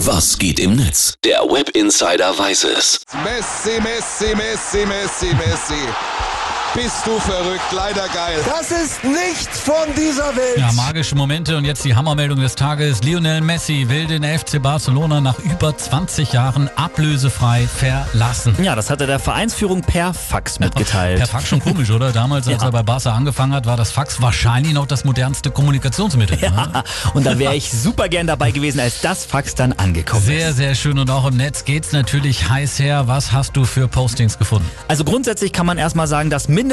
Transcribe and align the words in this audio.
Was 0.00 0.36
geht 0.38 0.60
im 0.60 0.76
Netz? 0.76 1.14
Der 1.24 1.40
Web 1.50 1.70
Insider 1.70 2.38
weiß 2.38 2.64
es. 2.64 3.00
Messi, 3.24 3.80
Messi, 3.80 4.36
Messi, 4.36 4.84
Messi, 4.84 5.34
Messi. 5.34 6.35
Bist 6.76 7.06
du 7.06 7.18
verrückt, 7.18 7.72
leider 7.72 8.06
geil. 8.08 8.38
Das 8.44 8.70
ist 8.70 9.02
nicht 9.02 9.48
von 9.48 9.74
dieser 9.96 10.36
Welt. 10.36 10.58
Ja, 10.58 10.70
magische 10.72 11.14
Momente 11.14 11.56
und 11.56 11.64
jetzt 11.64 11.82
die 11.86 11.94
Hammermeldung 11.96 12.38
des 12.38 12.54
Tages. 12.54 13.02
Lionel 13.02 13.40
Messi 13.40 13.86
will 13.88 14.06
den 14.06 14.22
FC 14.22 14.60
Barcelona 14.62 15.22
nach 15.22 15.38
über 15.38 15.74
20 15.74 16.34
Jahren 16.34 16.68
ablösefrei 16.76 17.66
verlassen. 17.66 18.54
Ja, 18.62 18.74
das 18.76 18.90
hatte 18.90 19.06
der 19.06 19.18
Vereinsführung 19.18 19.80
per 19.80 20.12
Fax 20.12 20.58
mitgeteilt. 20.58 21.16
Per 21.18 21.26
Fax 21.26 21.48
schon 21.48 21.60
komisch, 21.60 21.90
oder? 21.90 22.12
Damals, 22.12 22.46
als 22.46 22.60
Ja. 22.60 22.68
er 22.68 22.72
bei 22.72 22.82
Barca 22.82 23.12
angefangen 23.14 23.54
hat, 23.54 23.64
war 23.64 23.78
das 23.78 23.90
Fax 23.90 24.20
wahrscheinlich 24.20 24.74
noch 24.74 24.86
das 24.86 25.04
modernste 25.06 25.50
Kommunikationsmittel. 25.50 26.36
Ne? 26.38 26.46
Ja, 26.46 26.84
und 27.14 27.24
da 27.24 27.38
wäre 27.38 27.56
ich 27.56 27.70
super 27.72 28.10
gern 28.10 28.26
dabei 28.26 28.50
gewesen, 28.50 28.80
als 28.80 29.00
das 29.00 29.24
Fax 29.24 29.54
dann 29.54 29.72
angekommen 29.72 30.22
Sehr, 30.22 30.50
ist. 30.50 30.56
sehr 30.58 30.74
schön 30.74 30.98
und 30.98 31.10
auch 31.10 31.24
im 31.26 31.38
Netz 31.38 31.64
geht's 31.64 31.92
natürlich 31.92 32.50
heiß 32.50 32.78
her. 32.80 33.08
Was 33.08 33.32
hast 33.32 33.56
du 33.56 33.64
für 33.64 33.88
Postings 33.88 34.38
gefunden? 34.38 34.68
Also 34.88 35.04
grundsätzlich 35.04 35.54
kann 35.54 35.64
man 35.64 35.78
erstmal 35.78 36.06
sagen, 36.06 36.28
dass 36.28 36.48
mindestens 36.48 36.65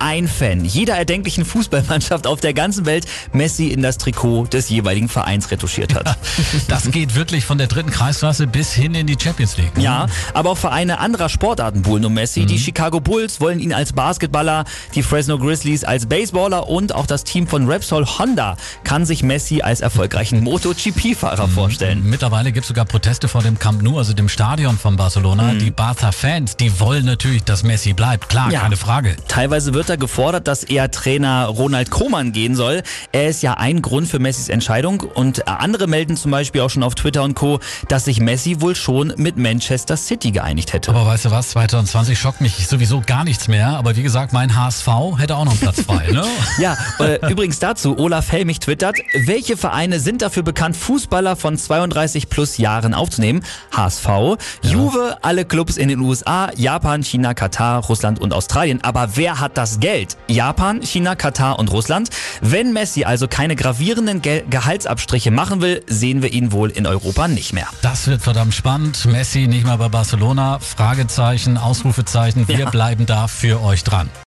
ein 0.00 0.26
Fan 0.28 0.64
jeder 0.64 0.94
erdenklichen 0.96 1.44
Fußballmannschaft 1.44 2.26
auf 2.26 2.40
der 2.40 2.54
ganzen 2.54 2.86
Welt 2.86 3.04
Messi 3.32 3.66
in 3.68 3.82
das 3.82 3.98
Trikot 3.98 4.46
des 4.46 4.68
jeweiligen 4.70 5.08
Vereins 5.08 5.50
retuschiert 5.50 5.94
hat. 5.94 6.16
Das 6.68 6.90
geht 6.90 7.14
wirklich 7.14 7.44
von 7.44 7.58
der 7.58 7.66
dritten 7.66 7.90
Kreisklasse 7.90 8.46
bis 8.46 8.72
hin 8.72 8.94
in 8.94 9.06
die 9.06 9.16
Champions 9.20 9.56
League. 9.56 9.76
ne? 9.76 9.82
Ja, 9.84 10.06
aber 10.32 10.50
auch 10.50 10.56
Vereine 10.58 10.98
anderer 10.98 11.28
Sportarten 11.28 11.82
buhlen 11.82 12.04
um 12.04 12.14
Messi. 12.14 12.46
Die 12.46 12.58
Chicago 12.58 13.00
Bulls 13.00 13.40
wollen 13.40 13.60
ihn 13.60 13.72
als 13.72 13.92
Basketballer, 13.92 14.64
die 14.94 15.02
Fresno 15.02 15.38
Grizzlies 15.38 15.84
als 15.84 16.06
Baseballer 16.06 16.68
und 16.68 16.94
auch 16.94 17.06
das 17.06 17.24
Team 17.24 17.46
von 17.46 17.66
Repsol 17.68 18.06
Honda 18.06 18.56
kann 18.84 19.04
sich 19.04 19.22
Messi 19.22 19.60
als 19.62 19.80
erfolgreichen 19.82 20.42
MotoGP-Fahrer 20.42 21.48
vorstellen. 21.48 22.02
Mittlerweile 22.08 22.52
gibt 22.52 22.64
es 22.64 22.68
sogar 22.68 22.84
Proteste 22.86 23.28
vor 23.28 23.42
dem 23.42 23.58
Camp 23.58 23.82
Nou, 23.82 23.98
also 23.98 24.12
dem 24.14 24.28
Stadion 24.28 24.78
von 24.78 24.96
Barcelona. 24.96 25.54
Die 25.54 25.70
Barca-Fans, 25.70 26.56
die 26.56 26.80
wollen 26.80 27.04
natürlich, 27.04 27.44
dass 27.44 27.62
Messi 27.62 27.92
bleibt. 27.92 28.28
Klar, 28.28 28.50
Ja. 28.50 28.60
keine 28.60 28.76
Frage. 28.76 29.16
Teilweise 29.34 29.74
wird 29.74 29.88
da 29.88 29.96
gefordert, 29.96 30.46
dass 30.46 30.62
eher 30.62 30.92
Trainer 30.92 31.46
Ronald 31.46 31.90
Koeman 31.90 32.30
gehen 32.30 32.54
soll. 32.54 32.84
Er 33.10 33.28
ist 33.28 33.42
ja 33.42 33.54
ein 33.54 33.82
Grund 33.82 34.06
für 34.06 34.20
Messis 34.20 34.48
Entscheidung 34.48 35.00
und 35.00 35.48
andere 35.48 35.88
melden 35.88 36.16
zum 36.16 36.30
Beispiel 36.30 36.60
auch 36.60 36.70
schon 36.70 36.84
auf 36.84 36.94
Twitter 36.94 37.24
und 37.24 37.34
Co., 37.34 37.58
dass 37.88 38.04
sich 38.04 38.20
Messi 38.20 38.60
wohl 38.60 38.76
schon 38.76 39.12
mit 39.16 39.36
Manchester 39.36 39.96
City 39.96 40.30
geeinigt 40.30 40.72
hätte. 40.72 40.92
Aber 40.92 41.04
weißt 41.06 41.24
du 41.24 41.32
was, 41.32 41.48
2020 41.48 42.16
schockt 42.16 42.42
mich 42.42 42.68
sowieso 42.68 43.02
gar 43.04 43.24
nichts 43.24 43.48
mehr. 43.48 43.70
Aber 43.70 43.96
wie 43.96 44.04
gesagt, 44.04 44.32
mein 44.32 44.54
HSV 44.54 44.86
hätte 45.18 45.34
auch 45.34 45.46
noch 45.46 45.50
einen 45.50 45.60
Platz 45.60 45.80
frei. 45.80 46.12
Ne? 46.12 46.24
Ja, 46.58 46.76
äh, 47.00 47.18
übrigens 47.28 47.58
dazu, 47.58 47.98
Olaf 47.98 48.30
Helmich 48.30 48.60
twittert, 48.60 48.98
welche 49.26 49.56
Vereine 49.56 49.98
sind 49.98 50.22
dafür 50.22 50.44
bekannt, 50.44 50.76
Fußballer 50.76 51.34
von 51.34 51.58
32 51.58 52.28
plus 52.28 52.58
Jahren 52.58 52.94
aufzunehmen? 52.94 53.42
HSV, 53.72 54.06
Juve, 54.62 55.16
alle 55.22 55.44
Clubs 55.44 55.76
in 55.76 55.88
den 55.88 55.98
USA, 55.98 56.52
Japan, 56.54 57.02
China, 57.02 57.34
Katar, 57.34 57.82
Russland 57.86 58.20
und 58.20 58.32
Australien. 58.32 58.84
Aber 58.84 59.13
wer 59.14 59.40
hat 59.40 59.56
das 59.56 59.80
Geld? 59.80 60.16
Japan, 60.28 60.82
China, 60.82 61.14
Katar 61.16 61.58
und 61.58 61.70
Russland. 61.70 62.10
Wenn 62.40 62.72
Messi 62.72 63.04
also 63.04 63.28
keine 63.28 63.56
gravierenden 63.56 64.22
Gel 64.22 64.44
Gehaltsabstriche 64.48 65.30
machen 65.30 65.60
will, 65.60 65.82
sehen 65.86 66.22
wir 66.22 66.32
ihn 66.32 66.52
wohl 66.52 66.70
in 66.70 66.86
Europa 66.86 67.28
nicht 67.28 67.52
mehr. 67.52 67.66
Das 67.82 68.06
wird 68.06 68.22
verdammt 68.22 68.54
spannend. 68.54 69.04
Messi 69.06 69.46
nicht 69.46 69.66
mal 69.66 69.76
bei 69.78 69.88
Barcelona. 69.88 70.58
Fragezeichen, 70.58 71.56
Ausrufezeichen. 71.58 72.48
Wir 72.48 72.58
Ja. 72.60 72.70
bleiben 72.70 73.06
da 73.06 73.28
für 73.28 73.62
euch 73.62 73.84
dran. 73.84 74.08